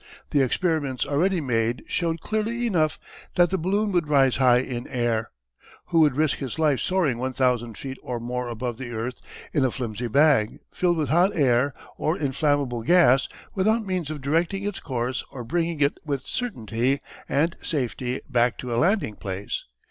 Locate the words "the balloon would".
3.51-4.07